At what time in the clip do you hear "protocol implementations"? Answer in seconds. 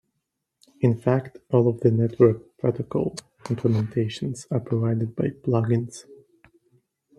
2.57-4.47